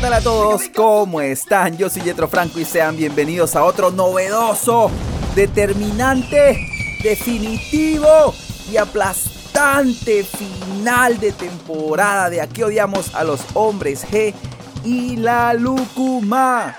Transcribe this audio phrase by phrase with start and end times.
[0.00, 0.62] tal a todos?
[0.74, 1.76] ¿Cómo están?
[1.76, 4.90] Yo soy Jetro Franco y sean bienvenidos a otro novedoso,
[5.34, 6.66] determinante,
[7.02, 8.34] definitivo
[8.70, 14.32] y aplastante final de temporada de Aquí odiamos a los hombres G
[14.84, 16.74] y la Lucuma.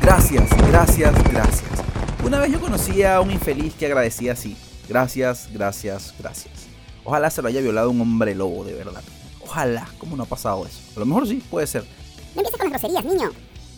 [0.00, 1.70] Gracias, gracias, gracias.
[2.24, 4.56] Una vez yo conocí a un infeliz que agradecía así.
[4.88, 6.54] Gracias, gracias, gracias.
[7.04, 9.02] Ojalá se lo haya violado un hombre lobo, de verdad.
[9.56, 10.80] Ojalá, ¿cómo no ha pasado eso?
[10.96, 11.82] A lo mejor sí, puede ser.
[12.34, 13.30] No empieces con las groserías, niño.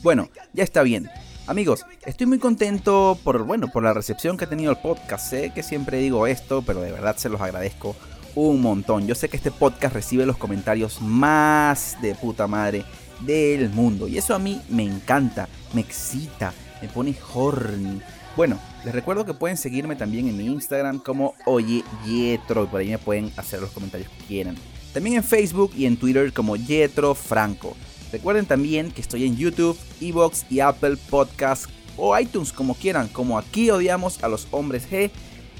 [0.03, 1.09] Bueno, ya está bien.
[1.47, 5.31] Amigos, estoy muy contento por, bueno, por la recepción que ha tenido el podcast.
[5.31, 7.95] Sé que siempre digo esto, pero de verdad se los agradezco
[8.35, 9.07] un montón.
[9.07, 12.85] Yo sé que este podcast recibe los comentarios más de puta madre
[13.21, 14.09] del mundo.
[14.09, 18.03] Y eso a mí me encanta, me excita, me pone horny.
[18.35, 22.81] Bueno, les recuerdo que pueden seguirme también en mi Instagram como Oye Yetro y por
[22.81, 24.57] ahí me pueden hacer los comentarios que quieran.
[24.93, 27.77] También en Facebook y en Twitter como Yetro Franco.
[28.13, 33.39] Recuerden también que estoy en YouTube, Evox y Apple Podcasts o iTunes como quieran, como
[33.39, 35.11] aquí odiamos a los hombres G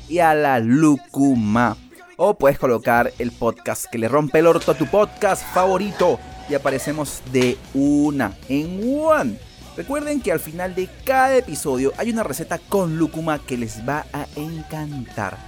[0.09, 1.77] y a la Lucuma.
[2.17, 6.19] O puedes colocar el podcast que le rompe el orto a tu podcast favorito
[6.49, 9.39] y aparecemos de una en one.
[9.77, 14.07] Recuerden que al final de cada episodio hay una receta con lúcuma que les va
[14.13, 15.39] a encantar.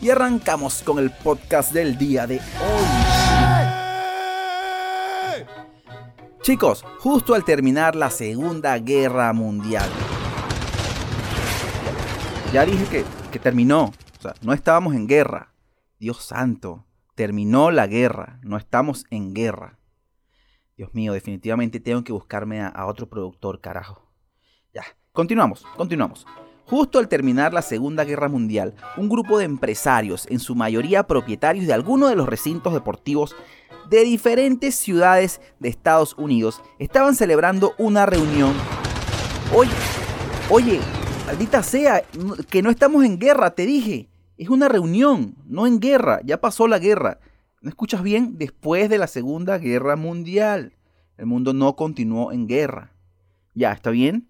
[0.00, 3.09] Y arrancamos con el podcast del día de hoy.
[6.42, 9.90] Chicos, justo al terminar la Segunda Guerra Mundial.
[12.50, 13.92] Ya dije que, que terminó.
[14.18, 15.52] O sea, no estábamos en guerra.
[15.98, 18.40] Dios santo, terminó la guerra.
[18.42, 19.78] No estamos en guerra.
[20.78, 24.10] Dios mío, definitivamente tengo que buscarme a, otro productor, carajo.
[24.72, 26.26] Ya, continuamos, continuamos.
[26.64, 31.66] Justo al terminar la Segunda Guerra Mundial, un grupo de empresarios, en su mayoría propietarios
[31.66, 33.36] de algunos de los recintos deportivos
[33.90, 38.54] de diferentes ciudades de Estados Unidos, estaban celebrando una reunión.
[39.54, 39.70] Oye,
[40.48, 40.80] oye,
[41.26, 42.04] maldita sea,
[42.48, 44.08] que no estamos en guerra, te dije.
[44.38, 47.18] Es una reunión, no en guerra, ya pasó la guerra.
[47.60, 48.38] ¿No escuchas bien?
[48.38, 50.72] Después de la Segunda Guerra Mundial.
[51.18, 52.92] El mundo no continuó en guerra.
[53.54, 54.28] Ya, ¿está bien?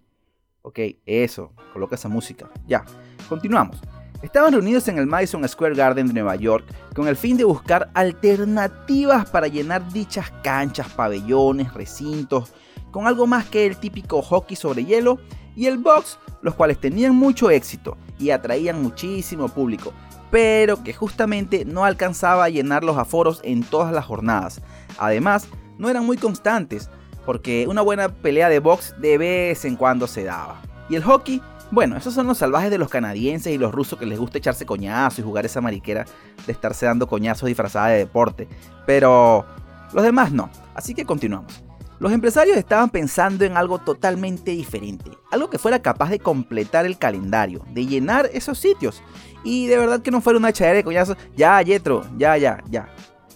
[0.62, 1.53] Ok, eso.
[1.72, 2.50] Coloca esa música.
[2.66, 2.84] Ya,
[3.28, 3.81] continuamos.
[4.22, 7.91] Estaban reunidos en el Madison Square Garden de Nueva York con el fin de buscar
[7.94, 12.53] alternativas para llenar dichas canchas, pabellones, recintos,
[12.91, 15.19] con algo más que el típico hockey sobre hielo
[15.56, 19.94] y el box, los cuales tenían mucho éxito y atraían muchísimo público,
[20.30, 24.60] pero que justamente no alcanzaba a llenar los aforos en todas las jornadas.
[24.98, 25.48] Además,
[25.78, 26.91] no eran muy constantes,
[27.25, 30.60] porque una buena pelea de box de vez en cuando se daba.
[30.91, 34.06] Y el hockey, bueno, esos son los salvajes de los canadienses y los rusos que
[34.06, 36.04] les gusta echarse coñazo y jugar esa mariquera
[36.47, 38.48] de estarse dando coñazos disfrazada de deporte.
[38.86, 39.47] Pero
[39.92, 40.50] los demás no.
[40.75, 41.62] Así que continuamos.
[42.00, 46.97] Los empresarios estaban pensando en algo totalmente diferente, algo que fuera capaz de completar el
[46.97, 49.03] calendario, de llenar esos sitios.
[49.44, 51.19] Y de verdad que no fuera una echadera de coñazos.
[51.36, 52.88] Ya, Yetro, ya, ya, ya.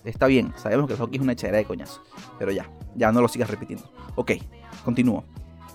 [0.02, 2.00] Está bien, sabemos que el hockey es una echadera de coñazos.
[2.38, 3.84] Pero ya, ya no lo sigas repitiendo.
[4.16, 4.32] Ok,
[4.82, 5.24] continúo.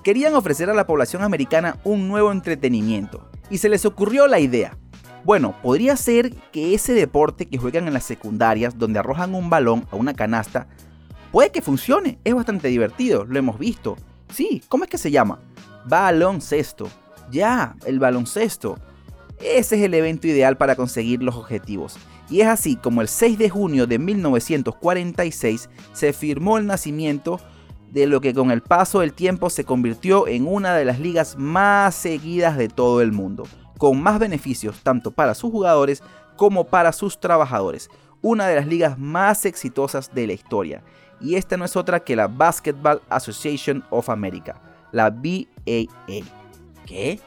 [0.04, 3.30] Querían ofrecer a la población americana un nuevo entretenimiento.
[3.50, 4.78] Y se les ocurrió la idea.
[5.26, 9.86] Bueno, podría ser que ese deporte que juegan en las secundarias, donde arrojan un balón
[9.92, 10.68] a una canasta,
[11.32, 13.98] Puede que funcione, es bastante divertido, lo hemos visto.
[14.34, 15.40] Sí, ¿cómo es que se llama?
[15.86, 16.90] Baloncesto.
[17.30, 18.80] Ya, el baloncesto.
[19.40, 21.98] Ese es el evento ideal para conseguir los objetivos.
[22.32, 27.40] Y es así como el 6 de junio de 1946 se firmó el nacimiento
[27.92, 31.38] de lo que con el paso del tiempo se convirtió en una de las ligas
[31.38, 36.04] más seguidas de todo el mundo, con más beneficios tanto para sus jugadores
[36.36, 37.90] como para sus trabajadores,
[38.22, 40.84] una de las ligas más exitosas de la historia
[41.22, 44.56] y esta no es otra que la Basketball Association of America,
[44.92, 46.24] la BAA.
[46.86, 47.20] ¿Qué?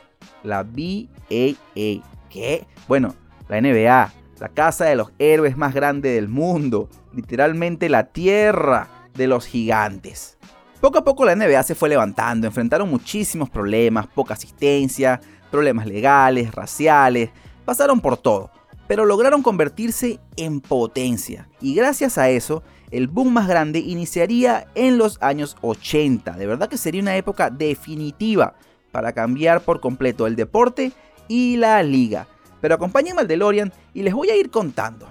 [0.43, 2.03] La BAA.
[2.31, 2.67] ¿Qué?
[2.89, 3.15] Bueno,
[3.49, 9.27] la NBA, la casa de los héroes más grande del mundo, literalmente la tierra de
[9.27, 10.39] los gigantes.
[10.83, 16.53] Poco a poco la NBA se fue levantando, enfrentaron muchísimos problemas, poca asistencia, problemas legales,
[16.53, 17.31] raciales,
[17.65, 18.51] pasaron por todo,
[18.89, 24.99] pero lograron convertirse en potencia y gracias a eso el boom más grande iniciaría en
[24.99, 26.33] los años 80.
[26.33, 28.57] De verdad que sería una época definitiva
[28.91, 30.91] para cambiar por completo el deporte
[31.29, 32.27] y la liga.
[32.61, 35.07] Pero acompáñenme al DeLorean y les voy a ir contando.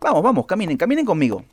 [0.00, 1.44] Vamos, vamos, caminen, caminen conmigo.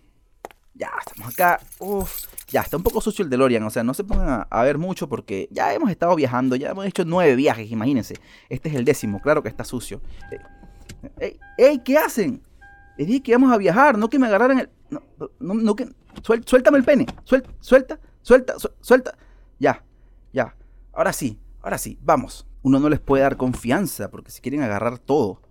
[0.76, 1.60] Ya, estamos acá.
[1.80, 3.64] Uf, ya, está un poco sucio el DeLorean.
[3.64, 6.56] O sea, no se pongan a, ver mucho porque ya hemos estado viajando.
[6.56, 8.14] Ya hemos hecho nueve viajes, imagínense.
[8.48, 10.02] Este es el décimo, claro que está sucio.
[11.20, 11.80] Eh, ¡Ey!
[11.80, 12.44] ¿Qué hacen?
[12.96, 14.70] Les dije que íbamos a viajar, no que me agarraran el...
[14.92, 15.02] No,
[15.40, 15.90] no, no que...
[16.46, 17.08] suéltame el pene.
[17.24, 19.18] Suelta, suelta, suelta, suelta.
[19.58, 19.84] Ya,
[20.32, 20.56] ya.
[20.94, 22.46] Ahora sí, ahora sí, vamos.
[22.62, 25.42] Uno no les puede dar confianza porque si quieren agarrar todo.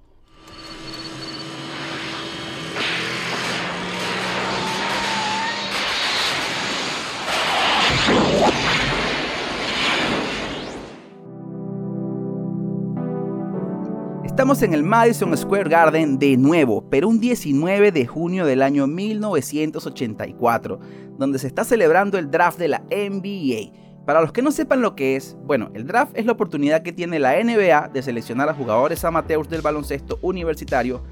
[14.42, 18.88] Estamos en el Madison Square Garden de nuevo, pero un 19 de junio del año
[18.88, 20.80] 1984,
[21.16, 24.04] donde se está celebrando el draft de la NBA.
[24.04, 26.92] Para los que no sepan lo que es, bueno, el draft es la oportunidad que
[26.92, 31.04] tiene la NBA de seleccionar a jugadores amateurs del baloncesto universitario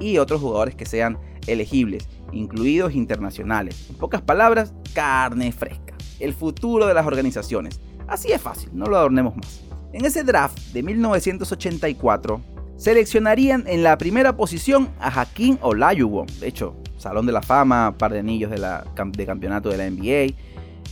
[0.00, 3.90] y otros jugadores que sean elegibles, incluidos internacionales.
[3.90, 5.94] En pocas palabras, carne fresca.
[6.20, 7.82] El futuro de las organizaciones.
[8.06, 9.62] Así es fácil, no lo adornemos más.
[9.92, 12.40] En ese draft de 1984,
[12.78, 18.12] Seleccionarían en la primera posición a Hakim Olajuwon, de hecho, Salón de la Fama, par
[18.12, 20.36] de anillos de, de campeonato de la NBA.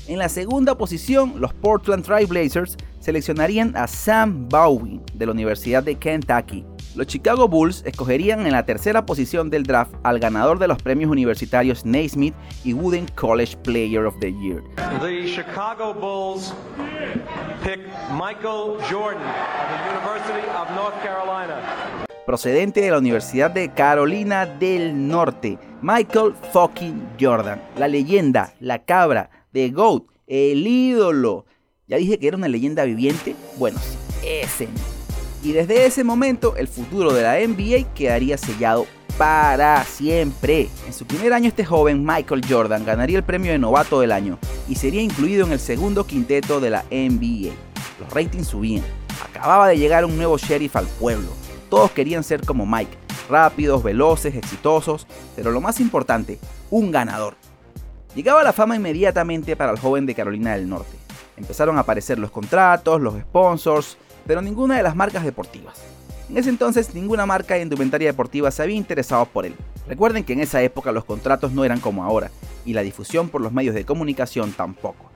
[0.09, 5.85] En la segunda posición, los Portland Trail Blazers seleccionarían a Sam Bowie de la Universidad
[5.85, 6.65] de Kentucky.
[6.97, 11.11] Los Chicago Bulls escogerían en la tercera posición del draft al ganador de los premios
[11.11, 12.33] universitarios Naismith
[12.65, 14.63] y Wooden College Player of the Year.
[15.03, 16.55] The Chicago Bulls
[17.63, 17.81] pick
[18.13, 21.61] Michael Jordan of the University of North Carolina.
[22.25, 29.29] Procedente de la Universidad de Carolina del Norte, Michael fucking Jordan, la leyenda, la cabra,
[29.53, 31.45] The GOAT, el ídolo.
[31.89, 33.37] Ya dije que era una leyenda viviente.
[33.59, 34.69] Bueno, sí, ese
[35.47, 38.85] y desde ese momento el futuro de la NBA quedaría sellado
[39.17, 40.69] para siempre.
[40.89, 44.41] En su primer año este joven Michael Jordan ganaría el premio de novato del año
[44.69, 47.53] y sería incluido en el segundo quinteto de la NBA.
[48.01, 48.83] Los ratings subían.
[49.25, 51.29] Acababa de llegar un nuevo sheriff al pueblo.
[51.71, 52.99] Todos querían ser como Mike,
[53.31, 55.07] rápidos, veloces, exitosos,
[55.37, 56.41] pero lo más importante,
[56.71, 57.37] un ganador.
[58.17, 60.97] Llegaba la fama inmediatamente para el joven de Carolina del Norte.
[61.37, 65.77] Empezaron a aparecer los contratos, los sponsors, pero ninguna de las marcas deportivas.
[66.29, 69.55] En ese entonces ninguna marca de indumentaria deportiva se había interesado por él.
[69.87, 72.31] Recuerden que en esa época los contratos no eran como ahora,
[72.65, 75.11] y la difusión por los medios de comunicación tampoco.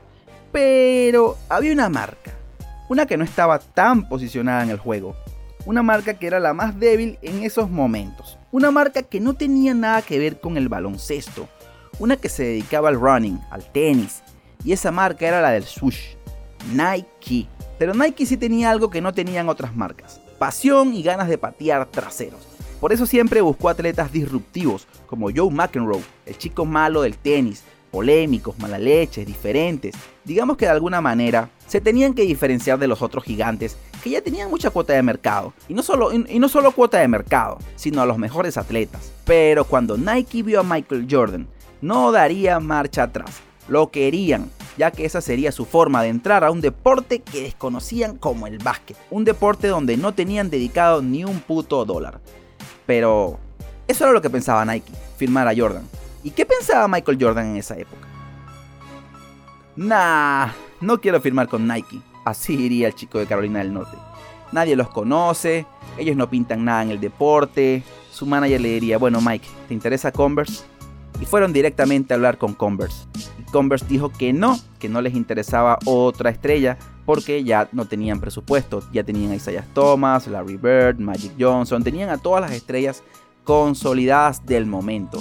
[0.53, 2.33] Pero había una marca,
[2.89, 5.17] una que no estaba tan posicionada en el juego,
[5.67, 9.75] una marca que era la más débil en esos momentos, una marca que no tenía
[9.75, 11.49] nada que ver con el baloncesto,
[11.99, 14.23] una que se dedicaba al running, al tenis,
[14.65, 16.15] y esa marca era la del swoosh,
[16.73, 17.49] Nike.
[17.81, 21.87] Pero Nike sí tenía algo que no tenían otras marcas, pasión y ganas de patear
[21.87, 22.47] traseros.
[22.79, 28.59] Por eso siempre buscó atletas disruptivos, como Joe McEnroe, el chico malo del tenis, polémicos,
[28.59, 29.95] mala leche, diferentes.
[30.27, 34.21] Digamos que de alguna manera se tenían que diferenciar de los otros gigantes que ya
[34.21, 35.55] tenían mucha cuota de mercado.
[35.67, 39.11] Y no solo, y no solo cuota de mercado, sino a los mejores atletas.
[39.25, 41.49] Pero cuando Nike vio a Michael Jordan,
[41.81, 43.41] no daría marcha atrás.
[43.69, 44.51] Lo querían,
[44.81, 48.57] ya que esa sería su forma de entrar a un deporte que desconocían como el
[48.57, 52.19] básquet, un deporte donde no tenían dedicado ni un puto dólar.
[52.87, 53.39] Pero
[53.87, 55.87] eso era lo que pensaba Nike, firmar a Jordan.
[56.25, 58.09] ¿Y qué pensaba Michael Jordan en esa época?
[59.77, 60.49] Nah,
[60.81, 63.99] no quiero firmar con Nike, así diría el chico de Carolina del Norte.
[64.51, 65.67] Nadie los conoce,
[65.99, 67.83] ellos no pintan nada en el deporte.
[68.11, 70.65] Su manager le diría, bueno Mike, ¿te interesa Converse?
[71.21, 73.05] Y fueron directamente a hablar con Converse.
[73.51, 78.83] Converse dijo que no, que no les interesaba otra estrella porque ya no tenían presupuesto,
[78.93, 83.03] ya tenían a Isaiah Thomas, Larry Bird, Magic Johnson, tenían a todas las estrellas
[83.45, 85.19] consolidadas del momento.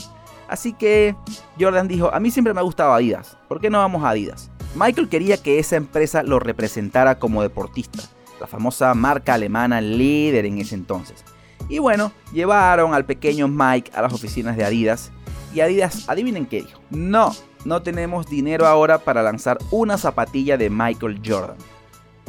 [0.48, 1.16] Así que
[1.60, 4.52] Jordan dijo, a mí siempre me ha gustado Adidas, ¿por qué no vamos a Adidas?
[4.76, 8.04] Michael quería que esa empresa lo representara como deportista,
[8.40, 11.24] la famosa marca alemana líder en ese entonces.
[11.70, 15.12] Y bueno, llevaron al pequeño Mike a las oficinas de Adidas
[15.54, 17.32] y Adidas, adivinen qué dijo, no,
[17.66, 21.58] no tenemos dinero ahora para lanzar una zapatilla de Michael Jordan.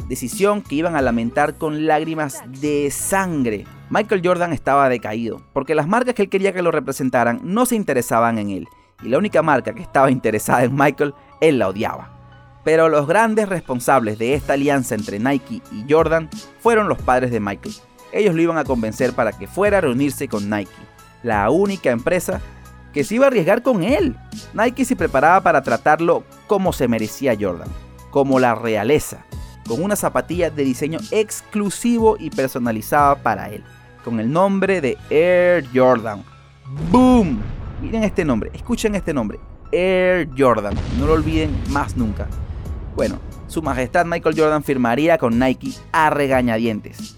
[0.07, 3.65] Decisión que iban a lamentar con lágrimas de sangre.
[3.89, 7.75] Michael Jordan estaba decaído, porque las marcas que él quería que lo representaran no se
[7.75, 8.67] interesaban en él,
[9.03, 12.09] y la única marca que estaba interesada en Michael, él la odiaba.
[12.63, 17.39] Pero los grandes responsables de esta alianza entre Nike y Jordan fueron los padres de
[17.39, 17.75] Michael.
[18.11, 20.71] Ellos lo iban a convencer para que fuera a reunirse con Nike,
[21.23, 22.41] la única empresa
[22.93, 24.15] que se iba a arriesgar con él.
[24.53, 27.69] Nike se preparaba para tratarlo como se merecía Jordan,
[28.09, 29.25] como la realeza,
[29.67, 33.63] con una zapatilla de diseño exclusivo y personalizada para él,
[34.03, 36.23] con el nombre de Air Jordan.
[36.91, 37.39] ¡Boom!
[37.81, 39.39] Miren este nombre, escuchen este nombre,
[39.71, 42.27] Air Jordan, no lo olviden más nunca.
[42.95, 47.17] Bueno, su majestad Michael Jordan firmaría con Nike a regañadientes.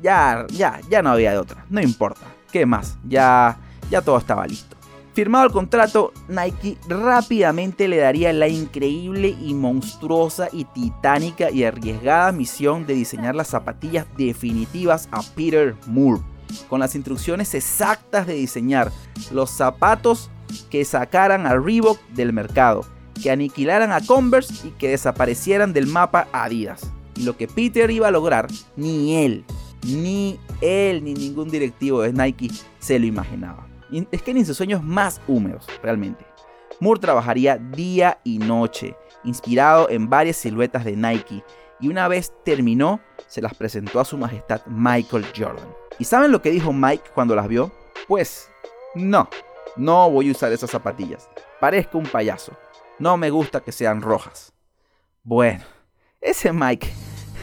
[0.00, 2.26] Ya, ya, ya no había de otra, no importa.
[2.52, 2.96] ¿Qué más?
[3.06, 3.58] Ya
[3.90, 4.76] ya todo estaba listo.
[5.18, 12.30] Firmado el contrato, Nike rápidamente le daría la increíble y monstruosa y titánica y arriesgada
[12.30, 16.22] misión de diseñar las zapatillas definitivas a Peter Moore,
[16.68, 18.92] con las instrucciones exactas de diseñar
[19.32, 20.30] los zapatos
[20.70, 22.86] que sacaran a Reebok del mercado,
[23.20, 26.92] que aniquilaran a Converse y que desaparecieran del mapa Adidas.
[27.16, 28.46] Y lo que Peter iba a lograr,
[28.76, 29.44] ni él,
[29.84, 33.67] ni él, ni ningún directivo de Nike se lo imaginaba.
[34.10, 36.24] Es que ni en sus sueños más húmedos, realmente.
[36.80, 41.42] Moore trabajaría día y noche, inspirado en varias siluetas de Nike,
[41.80, 45.68] y una vez terminó, se las presentó a su majestad Michael Jordan.
[45.98, 47.72] ¿Y saben lo que dijo Mike cuando las vio?
[48.06, 48.48] Pues,
[48.94, 49.28] no,
[49.76, 51.28] no voy a usar esas zapatillas.
[51.60, 52.52] Parezco un payaso.
[52.98, 54.52] No me gusta que sean rojas.
[55.22, 55.64] Bueno,
[56.20, 56.90] ese Mike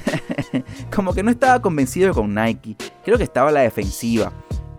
[0.96, 2.76] como que no estaba convencido con Nike.
[3.04, 4.32] Creo que estaba a la defensiva.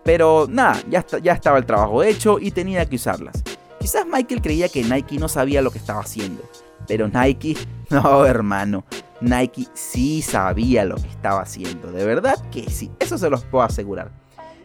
[0.06, 3.42] Pero nada, ya, ya estaba el trabajo hecho y tenía que usarlas.
[3.80, 6.44] Quizás Michael creía que Nike no sabía lo que estaba haciendo.
[6.86, 7.56] Pero Nike,
[7.90, 8.84] no hermano,
[9.20, 11.90] Nike sí sabía lo que estaba haciendo.
[11.90, 14.12] De verdad que sí, eso se los puedo asegurar.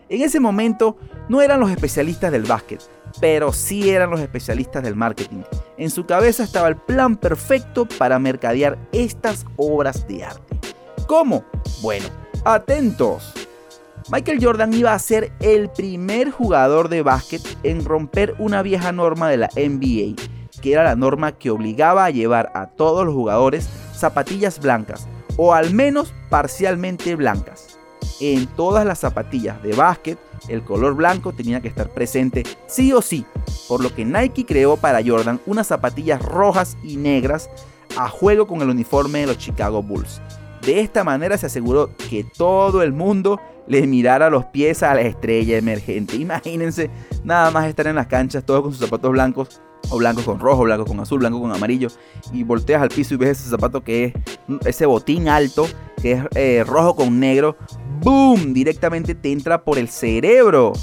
[0.10, 2.82] En ese momento no eran los especialistas del básquet,
[3.20, 5.42] pero sí eran los especialistas del marketing.
[5.78, 10.60] En su cabeza estaba el plan perfecto para mercadear estas obras de arte.
[11.08, 11.44] ¿Cómo?
[11.82, 12.06] Bueno,
[12.44, 13.34] atentos.
[14.12, 19.30] Michael Jordan iba a ser el primer jugador de básquet en romper una vieja norma
[19.30, 20.22] de la NBA,
[20.62, 25.54] que era la norma que obligaba a llevar a todos los jugadores zapatillas blancas, o
[25.54, 27.78] al menos parcialmente blancas.
[28.20, 33.02] En todas las zapatillas de básquet, el color blanco tenía que estar presente sí o
[33.02, 33.26] sí,
[33.70, 37.50] por lo que Nike creó para Jordan unas zapatillas rojas y negras
[37.96, 40.22] a juego con el uniforme de los Chicago Bulls.
[40.62, 45.02] De esta manera se aseguró que todo el mundo le mirara los pies a la
[45.02, 46.16] estrella emergente.
[46.16, 46.90] Imagínense
[47.24, 50.64] nada más estar en las canchas todos con sus zapatos blancos o blancos con rojo,
[50.64, 51.90] blanco con azul, blanco con amarillo
[52.32, 54.14] y volteas al piso y ves ese zapato que es
[54.66, 55.68] ese botín alto
[56.02, 57.58] que es eh, rojo con negro.
[58.02, 58.54] ¡Boom!
[58.54, 60.74] Directamente te entra por el cerebro.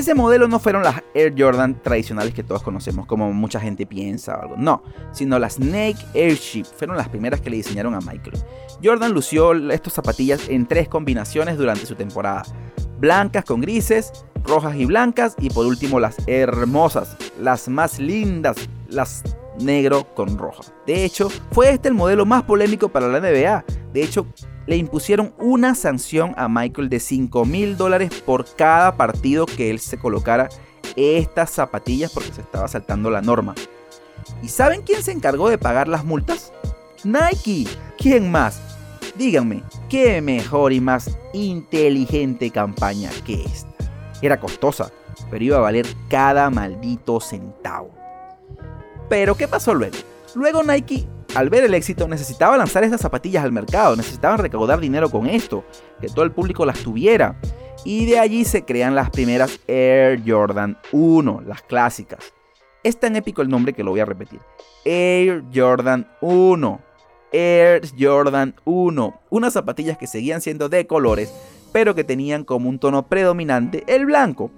[0.00, 4.34] Ese modelo no fueron las Air Jordan tradicionales que todos conocemos, como mucha gente piensa
[4.34, 4.56] o algo.
[4.56, 8.38] No, sino las Snake Airship fueron las primeras que le diseñaron a Michael.
[8.82, 12.44] Jordan lució estas zapatillas en tres combinaciones durante su temporada.
[12.98, 14.10] Blancas con grises,
[14.42, 18.56] rojas y blancas y por último las hermosas, las más lindas,
[18.88, 19.22] las
[19.60, 20.62] negro con rojo.
[20.86, 23.66] De hecho, fue este el modelo más polémico para la NBA.
[23.92, 24.26] De hecho,
[24.70, 29.80] le impusieron una sanción a Michael de 5 mil dólares por cada partido que él
[29.80, 30.48] se colocara
[30.94, 33.56] estas zapatillas porque se estaba saltando la norma.
[34.44, 36.52] ¿Y saben quién se encargó de pagar las multas?
[37.02, 37.66] Nike.
[37.98, 38.62] ¿Quién más?
[39.16, 43.74] Díganme, ¿qué mejor y más inteligente campaña que esta?
[44.22, 44.92] Era costosa,
[45.32, 47.90] pero iba a valer cada maldito centavo.
[49.08, 49.96] Pero ¿qué pasó luego?
[50.36, 55.10] Luego Nike, al ver el éxito, necesitaba lanzar estas zapatillas al mercado, necesitaban recaudar dinero
[55.10, 55.64] con esto,
[56.00, 57.36] que todo el público las tuviera.
[57.84, 62.32] Y de allí se crean las primeras Air Jordan 1, las clásicas.
[62.82, 64.40] Es tan épico el nombre que lo voy a repetir.
[64.84, 66.80] Air Jordan 1.
[67.32, 69.20] Air Jordan 1.
[69.30, 71.32] Unas zapatillas que seguían siendo de colores,
[71.72, 74.50] pero que tenían como un tono predominante el blanco.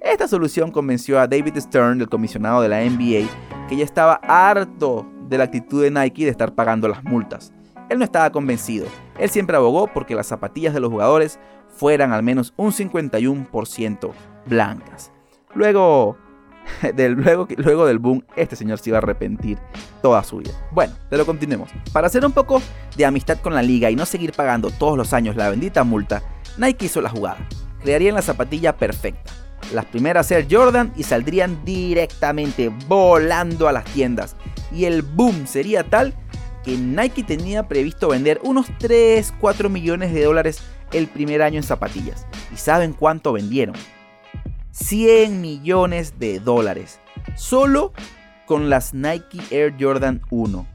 [0.00, 3.28] Esta solución convenció a David Stern, el comisionado de la NBA,
[3.68, 7.52] que ya estaba harto de la actitud de Nike de estar pagando las multas.
[7.88, 8.86] Él no estaba convencido.
[9.18, 14.10] Él siempre abogó porque las zapatillas de los jugadores fueran al menos un 51%
[14.46, 15.12] blancas.
[15.54, 16.16] Luego,
[16.94, 19.58] del, luego, luego del boom, este señor se iba a arrepentir
[20.02, 20.52] toda su vida.
[20.72, 21.70] Bueno, pero continuemos.
[21.92, 22.60] Para hacer un poco
[22.96, 26.22] de amistad con la liga y no seguir pagando todos los años la bendita multa,
[26.58, 27.38] Nike hizo la jugada.
[27.82, 29.32] Crearían la zapatilla perfecta
[29.72, 34.36] las primeras Air Jordan y saldrían directamente volando a las tiendas.
[34.76, 36.14] Y el boom sería tal
[36.64, 40.60] que Nike tenía previsto vender unos 3-4 millones de dólares
[40.92, 42.26] el primer año en zapatillas.
[42.52, 43.74] ¿Y saben cuánto vendieron?
[44.72, 47.00] 100 millones de dólares.
[47.36, 47.92] Solo
[48.44, 50.66] con las Nike Air Jordan 1.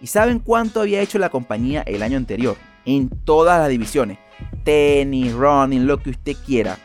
[0.00, 2.56] ¿Y saben cuánto había hecho la compañía el año anterior?
[2.84, 4.18] En todas las divisiones.
[4.64, 6.76] Tenis, running, lo que usted quiera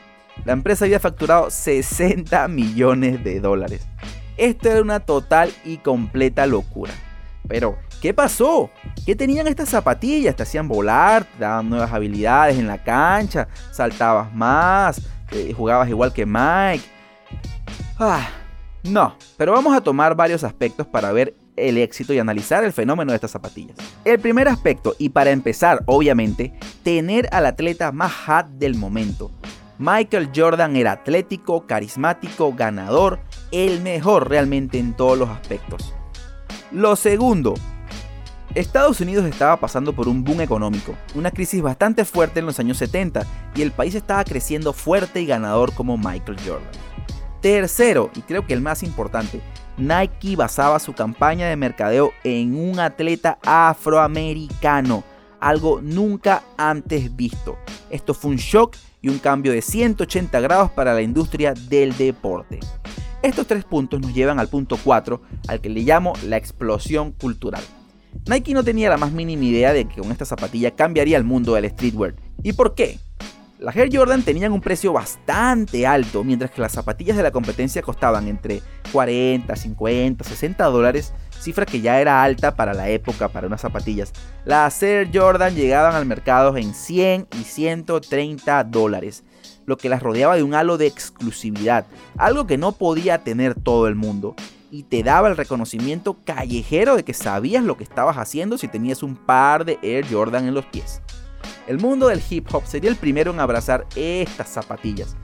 [0.45, 3.87] la empresa había facturado 60 millones de dólares.
[4.39, 6.93] Esto era una total y completa locura.
[7.49, 8.69] Pero, ¿qué pasó?
[9.05, 10.33] ¿Qué tenían estas zapatillas?
[10.33, 16.13] Te hacían volar, te daban nuevas habilidades en la cancha, saltabas más, eh, jugabas igual
[16.13, 16.85] que Mike.
[17.99, 18.29] Ah,
[18.83, 23.11] no, pero vamos a tomar varios aspectos para ver el éxito y analizar el fenómeno
[23.11, 23.75] de estas zapatillas.
[24.05, 26.53] El primer aspecto, y para empezar, obviamente,
[26.83, 29.31] tener al atleta más hot del momento.
[29.79, 33.19] Michael Jordan era atlético, carismático, ganador,
[33.51, 35.93] el mejor realmente en todos los aspectos.
[36.71, 37.55] Lo segundo,
[38.55, 42.77] Estados Unidos estaba pasando por un boom económico, una crisis bastante fuerte en los años
[42.77, 43.25] 70
[43.55, 46.69] y el país estaba creciendo fuerte y ganador como Michael Jordan.
[47.41, 49.41] Tercero, y creo que el más importante,
[49.77, 55.03] Nike basaba su campaña de mercadeo en un atleta afroamericano,
[55.39, 57.57] algo nunca antes visto.
[57.89, 62.59] Esto fue un shock y un cambio de 180 grados para la industria del deporte.
[63.21, 67.61] Estos tres puntos nos llevan al punto 4, al que le llamo la explosión cultural.
[68.27, 71.53] Nike no tenía la más mínima idea de que con esta zapatilla cambiaría el mundo
[71.53, 72.15] del streetwear.
[72.43, 72.97] ¿Y por qué?
[73.59, 77.81] Las Air Jordan tenían un precio bastante alto, mientras que las zapatillas de la competencia
[77.81, 78.61] costaban entre
[78.93, 84.13] 40, 50, 60 dólares, cifra que ya era alta para la época para unas zapatillas.
[84.45, 89.25] Las Air Jordan llegaban al mercado en 100 y 130 dólares,
[89.69, 91.85] lo que las rodeaba de un halo de exclusividad,
[92.17, 94.35] algo que no podía tener todo el mundo.
[94.71, 99.03] Y te daba el reconocimiento callejero de que sabías lo que estabas haciendo si tenías
[99.03, 101.01] un par de Air Jordan en los pies.
[101.67, 105.15] El mundo del hip hop sería el primero en abrazar estas zapatillas.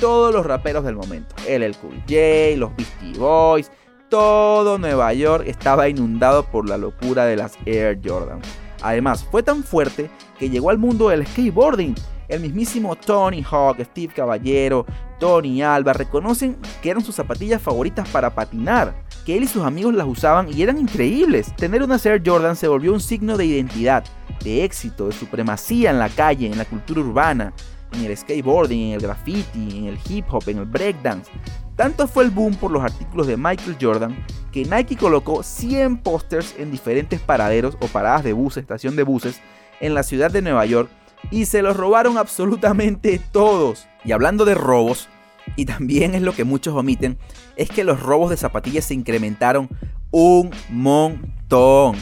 [0.00, 3.70] Todos los raperos del momento, el Cool J, los Beastie Boys,
[4.08, 8.40] todo Nueva York estaba inundado por la locura de las Air Jordan.
[8.80, 11.96] Además, fue tan fuerte que llegó al mundo del skateboarding.
[12.28, 14.84] El mismísimo Tony Hawk, Steve Caballero,
[15.18, 19.94] Tony Alba reconocen que eran sus zapatillas favoritas para patinar, que él y sus amigos
[19.94, 21.54] las usaban y eran increíbles.
[21.56, 24.04] Tener una Air Jordan se volvió un signo de identidad
[24.44, 27.54] de éxito, de supremacía en la calle, en la cultura urbana,
[27.92, 31.30] en el skateboarding, en el graffiti, en el hip hop, en el breakdance.
[31.76, 34.16] Tanto fue el boom por los artículos de Michael Jordan
[34.52, 39.40] que Nike colocó 100 pósters en diferentes paraderos o paradas de buses, estación de buses,
[39.80, 40.90] en la ciudad de Nueva York
[41.30, 43.86] y se los robaron absolutamente todos.
[44.04, 45.08] Y hablando de robos,
[45.56, 47.18] y también es lo que muchos omiten,
[47.56, 49.68] es que los robos de zapatillas se incrementaron
[50.10, 51.96] un montón.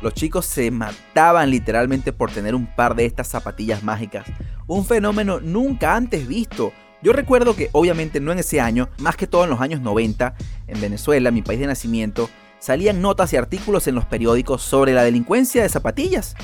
[0.00, 4.26] Los chicos se mataban literalmente por tener un par de estas zapatillas mágicas.
[4.66, 6.72] Un fenómeno nunca antes visto.
[7.02, 10.34] Yo recuerdo que obviamente no en ese año, más que todo en los años 90,
[10.68, 15.02] en Venezuela, mi país de nacimiento, salían notas y artículos en los periódicos sobre la
[15.02, 16.34] delincuencia de zapatillas.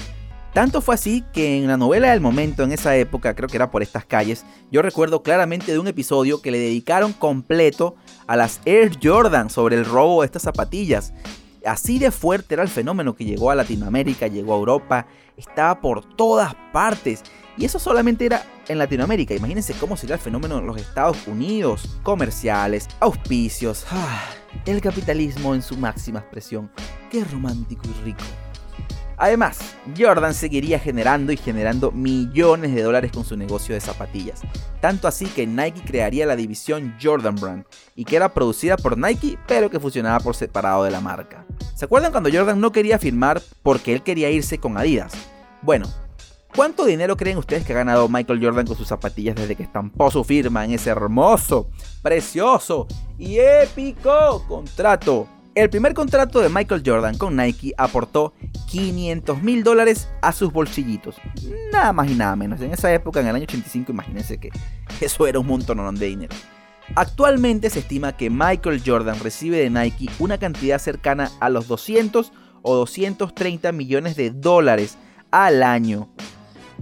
[0.56, 3.70] Tanto fue así que en la novela del momento, en esa época, creo que era
[3.70, 7.94] por estas calles, yo recuerdo claramente de un episodio que le dedicaron completo
[8.26, 11.12] a las Air Jordan sobre el robo de estas zapatillas.
[11.66, 16.16] Así de fuerte era el fenómeno que llegó a Latinoamérica, llegó a Europa, estaba por
[16.16, 17.22] todas partes.
[17.58, 19.34] Y eso solamente era en Latinoamérica.
[19.34, 21.98] Imagínense cómo sería el fenómeno en los Estados Unidos.
[22.02, 24.24] Comerciales, auspicios, ah,
[24.64, 26.72] el capitalismo en su máxima expresión.
[27.10, 28.24] Qué romántico y rico.
[29.18, 29.58] Además,
[29.98, 34.42] Jordan seguiría generando y generando millones de dólares con su negocio de zapatillas.
[34.80, 39.38] Tanto así que Nike crearía la división Jordan Brand y que era producida por Nike
[39.46, 41.46] pero que funcionaba por separado de la marca.
[41.74, 45.12] ¿Se acuerdan cuando Jordan no quería firmar porque él quería irse con Adidas?
[45.62, 45.86] Bueno,
[46.54, 50.10] ¿cuánto dinero creen ustedes que ha ganado Michael Jordan con sus zapatillas desde que estampó
[50.10, 51.70] su firma en ese hermoso,
[52.02, 52.86] precioso
[53.18, 55.26] y épico contrato
[55.56, 58.34] el primer contrato de Michael Jordan con Nike aportó
[58.68, 61.16] 500 mil dólares a sus bolsillitos.
[61.72, 62.60] Nada más y nada menos.
[62.60, 64.50] En esa época, en el año 85, imagínense que
[65.00, 66.36] eso era un montón de dinero.
[66.94, 72.32] Actualmente se estima que Michael Jordan recibe de Nike una cantidad cercana a los 200
[72.60, 74.98] o 230 millones de dólares
[75.30, 76.10] al año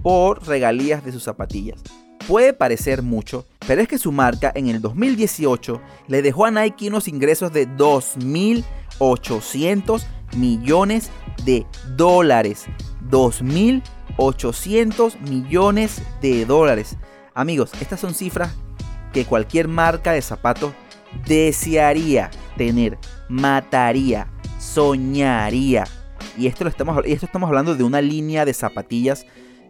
[0.03, 1.81] por regalías de sus zapatillas.
[2.27, 6.89] Puede parecer mucho, pero es que su marca en el 2018 le dejó a Nike
[6.89, 11.09] unos ingresos de 2.800 millones
[11.43, 12.67] de dólares.
[13.09, 16.95] 2.800 millones de dólares.
[17.33, 18.55] Amigos, estas son cifras
[19.13, 20.73] que cualquier marca de zapatos
[21.25, 22.99] desearía tener,
[23.29, 24.27] mataría,
[24.59, 25.85] soñaría.
[26.37, 29.25] Y esto, lo estamos, esto estamos hablando de una línea de zapatillas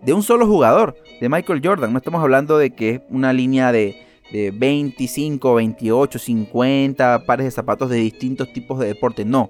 [0.06, 1.92] de un solo jugador, de Michael Jordan.
[1.92, 7.90] No estamos hablando de que es una línea de, 25, 28, 50 pares de zapatos
[7.90, 9.24] de distintos tipos de deporte.
[9.24, 9.50] No,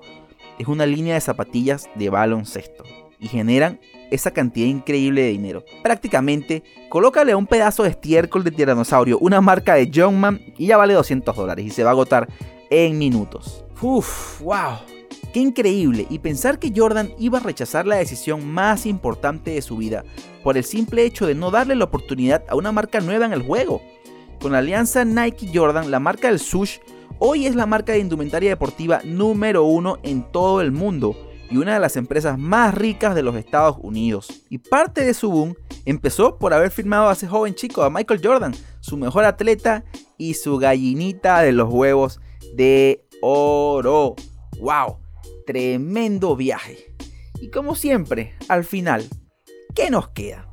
[0.59, 2.83] es una línea de zapatillas de baloncesto.
[3.19, 3.79] Y generan
[4.11, 5.63] esa cantidad increíble de dinero.
[5.81, 10.93] Prácticamente, colócale un pedazo de estiércol de tiranosaurio, una marca de Jumpman y ya vale
[10.93, 12.27] 200 dólares y se va a agotar
[12.69, 13.65] en minutos.
[13.81, 14.94] Uf, wow.
[15.35, 19.75] Qué increíble y pensar que Jordan iba a rechazar la decisión más importante de su
[19.75, 20.05] vida
[20.45, 23.43] por el simple hecho de no darle la oportunidad a una marca nueva en el
[23.43, 23.81] juego.
[24.39, 26.77] Con la alianza Nike-Jordan, la marca del sush
[27.19, 31.17] hoy es la marca de indumentaria deportiva número uno en todo el mundo
[31.51, 34.45] y una de las empresas más ricas de los Estados Unidos.
[34.49, 38.21] Y parte de su boom empezó por haber firmado a ese joven chico, a Michael
[38.23, 39.83] Jordan, su mejor atleta
[40.17, 42.21] y su gallinita de los huevos
[42.55, 44.15] de oro.
[44.61, 45.04] ¡Wow!
[45.45, 46.95] Tremendo viaje.
[47.39, 49.07] Y como siempre, al final,
[49.75, 50.49] ¿qué nos queda?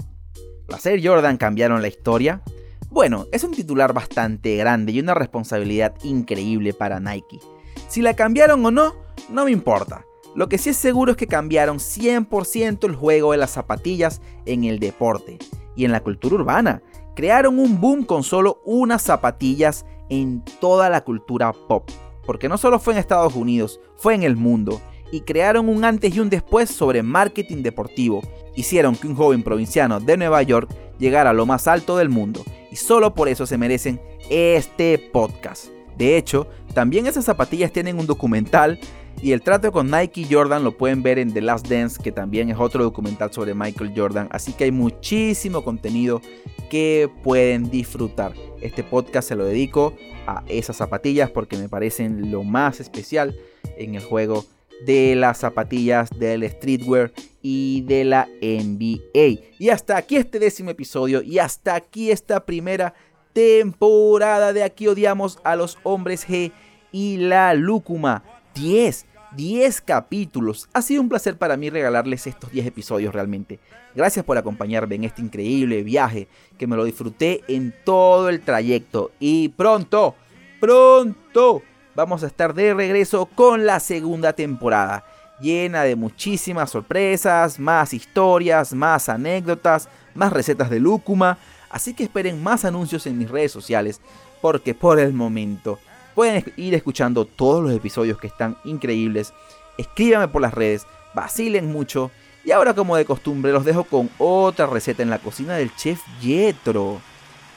[0.69, 2.43] ¿Las Air Jordan cambiaron la historia?
[2.91, 7.41] Bueno, es un titular bastante grande y una responsabilidad increíble para Nike.
[7.89, 8.95] Si la cambiaron o no,
[9.31, 10.05] no me importa.
[10.35, 14.65] Lo que sí es seguro es que cambiaron 100% el juego de las zapatillas en
[14.65, 15.39] el deporte
[15.75, 16.83] y en la cultura urbana.
[17.17, 21.91] Crearon un boom con solo unas zapatillas en toda la cultura pop.
[22.25, 24.81] Porque no solo fue en Estados Unidos, fue en el mundo.
[25.11, 28.23] Y crearon un antes y un después sobre marketing deportivo.
[28.57, 32.43] Hicieron que un joven provinciano de Nueva York llegara a lo más alto del mundo
[32.71, 35.67] y solo por eso se merecen este podcast.
[35.99, 38.79] De hecho, también esas zapatillas tienen un documental
[39.23, 42.51] y el trato con Nike Jordan lo pueden ver en The Last Dance, que también
[42.51, 44.27] es otro documental sobre Michael Jordan.
[44.33, 46.21] Así que hay muchísimo contenido
[46.69, 48.33] que pueden disfrutar.
[48.61, 49.95] Este podcast se lo dedico
[50.27, 53.37] a esas zapatillas porque me parecen lo más especial
[53.77, 54.45] en el juego
[54.85, 59.41] de las zapatillas del streetwear y de la NBA.
[59.57, 62.93] Y hasta aquí este décimo episodio y hasta aquí esta primera
[63.33, 66.51] temporada de Aquí odiamos a los hombres G
[66.91, 68.25] y la lúcuma.
[68.55, 69.07] 10,
[69.37, 70.69] 10 capítulos.
[70.73, 73.59] Ha sido un placer para mí regalarles estos 10 episodios realmente.
[73.95, 79.11] Gracias por acompañarme en este increíble viaje que me lo disfruté en todo el trayecto.
[79.21, 80.15] Y pronto,
[80.61, 81.63] pronto
[81.95, 85.05] vamos a estar de regreso con la segunda temporada,
[85.41, 91.39] llena de muchísimas sorpresas, más historias, más anécdotas, más recetas de lúcuma,
[91.71, 94.01] así que esperen más anuncios en mis redes sociales,
[94.41, 95.79] porque por el momento
[96.15, 99.33] pueden ir escuchando todos los episodios que están increíbles,
[99.79, 102.11] escríbanme por las redes, vacilen mucho,
[102.45, 106.01] y ahora como de costumbre los dejo con otra receta en la cocina del chef
[106.21, 107.01] Yetro.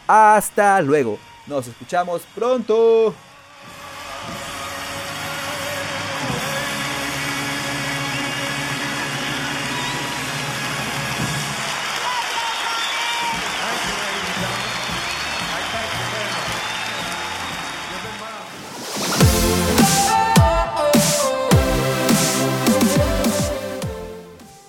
[0.08, 3.14] Hasta luego, nos escuchamos pronto.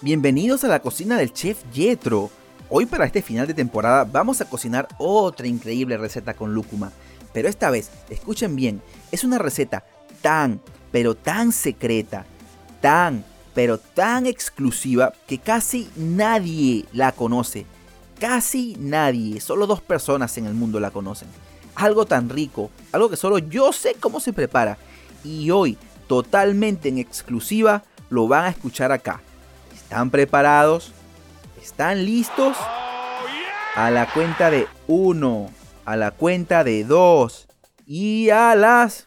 [0.07, 2.31] Bienvenidos a la cocina del chef Yetro.
[2.71, 6.93] Hoy para este final de temporada vamos a cocinar otra increíble receta con lúcuma.
[7.33, 9.83] Pero esta vez, escuchen bien, es una receta
[10.23, 10.61] tan,
[10.93, 12.25] pero tan secreta,
[12.81, 17.67] tan, pero tan exclusiva que casi nadie la conoce.
[18.21, 21.27] Casi nadie, solo dos personas en el mundo la conocen.
[21.75, 24.79] Algo tan rico, algo que solo yo sé cómo se prepara.
[25.25, 29.21] Y hoy, totalmente en exclusiva, lo van a escuchar acá
[29.87, 30.91] ¿Están preparados?
[31.63, 32.57] ¿Están listos?
[33.77, 35.49] A la cuenta de uno,
[35.85, 37.47] a la cuenta de dos
[37.87, 39.07] y a las...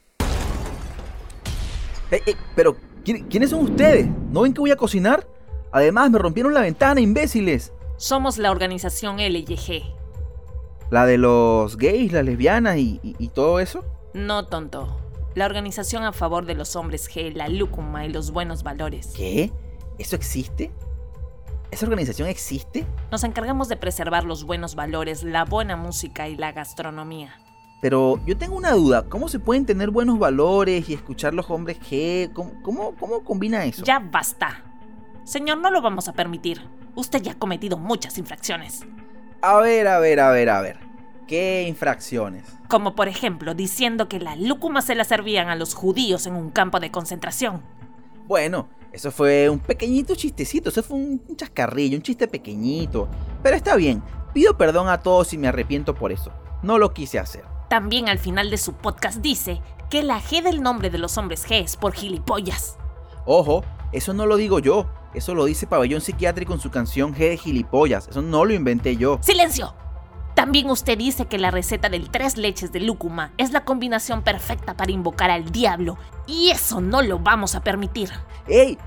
[2.56, 4.08] pero, ¿quiénes son ustedes?
[4.32, 5.28] ¿No ven que voy a cocinar?
[5.74, 7.74] Además, me rompieron la ventana, imbéciles.
[7.98, 9.84] Somos la organización LYG.
[10.92, 13.84] ¿La de los gays, las lesbianas y, y todo eso?
[14.13, 14.98] No, tonto.
[15.36, 19.12] La organización a favor de los hombres G, la lúcuma y los buenos valores.
[19.13, 19.52] ¿Qué?
[20.00, 20.72] ¿Eso existe?
[21.72, 22.86] ¿Esa organización existe?
[23.12, 27.38] Nos encargamos de preservar los buenos valores, la buena música y la gastronomía.
[27.82, 31.80] Pero yo tengo una duda, ¿cómo se pueden tener buenos valores y escuchar los hombres
[31.82, 32.32] G?
[32.32, 33.84] ¿Cómo, cómo, combina eso?
[33.84, 34.64] Ya basta.
[35.26, 36.62] Señor, no lo vamos a permitir.
[36.96, 38.86] Usted ya ha cometido muchas infracciones.
[39.42, 40.80] A ver, a ver, a ver, a ver.
[41.28, 42.46] ¿Qué infracciones?
[42.70, 46.52] Como por ejemplo diciendo que la lúcuma se la servían a los judíos en un
[46.52, 47.62] campo de concentración.
[48.30, 53.10] Bueno, eso fue un pequeñito chistecito, eso fue un chascarrillo, un chiste pequeñito.
[53.42, 54.04] Pero está bien,
[54.36, 56.32] pido perdón a todos si me arrepiento por eso.
[56.62, 57.44] No lo quise hacer.
[57.72, 61.44] También al final de su podcast dice que la G del nombre de los hombres
[61.48, 62.78] G es por gilipollas.
[63.26, 63.63] Ojo,
[63.94, 64.88] eso no lo digo yo.
[65.15, 68.10] Eso lo dice Pabellón Psiquiátrico en su canción G de gilipollas.
[68.10, 69.18] Eso no lo inventé yo.
[69.24, 69.74] ¡Silencio!
[70.39, 74.73] También usted dice que la receta del tres leches de lúcuma es la combinación perfecta
[74.73, 75.97] para invocar al diablo.
[76.28, 78.10] Y eso no lo vamos a permitir.
[78.47, 78.78] ¡Ey!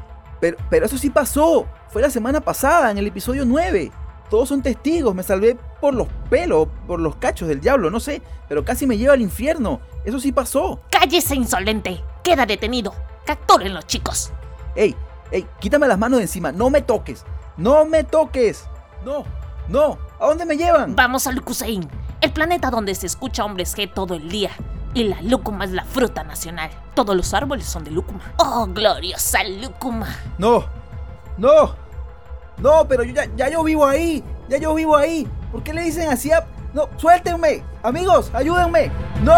[0.40, 1.66] Pero, pero eso sí pasó.
[1.90, 3.92] Fue la semana pasada, en el episodio 9.
[4.30, 5.14] Todos son testigos.
[5.14, 8.22] Me salvé por los pelos, por los cachos del diablo, no sé.
[8.48, 9.82] Pero casi me lleva al infierno.
[10.06, 10.80] Eso sí pasó.
[10.90, 12.02] ¡Cállese, insolente!
[12.24, 12.94] Queda detenido.
[13.26, 14.32] Capturen los chicos.
[14.74, 14.96] ¡Ey!
[15.30, 15.46] ¡Ey!
[15.60, 16.50] Quítame las manos de encima.
[16.50, 17.26] No me toques.
[17.58, 18.64] No me toques.
[19.04, 19.41] No.
[19.68, 20.94] No, ¿a dónde me llevan?
[20.96, 21.88] Vamos a Lucusein,
[22.20, 24.51] el planeta donde se escucha hombres G todo el día.
[24.94, 26.70] Y la lúcuma es la fruta nacional.
[26.94, 28.20] Todos los árboles son de lúcuma.
[28.37, 30.07] ¡Oh, gloriosa lúcuma!
[30.37, 30.66] No,
[31.38, 31.75] no,
[32.59, 34.22] no, pero yo ya, ya yo vivo ahí.
[34.48, 35.27] Ya yo vivo ahí.
[35.51, 37.64] ¿Por qué le dicen así a, No, suéltenme.
[37.83, 38.90] Amigos, ayúdenme.
[39.22, 39.33] No.